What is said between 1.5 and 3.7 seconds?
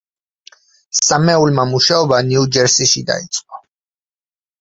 მუშაობა ნიუ-ჯერსიში დაიწყო.